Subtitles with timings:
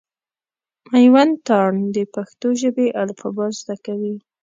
[0.91, 4.15] مېوند تارڼ د پښتو ژبي الفبا زده کوي.